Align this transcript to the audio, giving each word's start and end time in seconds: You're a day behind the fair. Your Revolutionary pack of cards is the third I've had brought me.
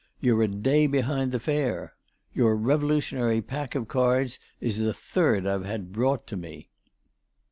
You're 0.19 0.41
a 0.41 0.47
day 0.47 0.87
behind 0.87 1.31
the 1.31 1.39
fair. 1.39 1.93
Your 2.33 2.55
Revolutionary 2.57 3.39
pack 3.39 3.75
of 3.75 3.87
cards 3.87 4.39
is 4.59 4.79
the 4.79 4.95
third 4.95 5.45
I've 5.45 5.63
had 5.65 5.91
brought 5.91 6.31
me. 6.31 6.69